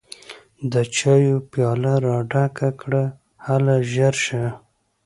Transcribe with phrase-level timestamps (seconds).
[0.71, 3.03] د چايو پياله راډکه کړه
[3.45, 4.45] هله ژر شه!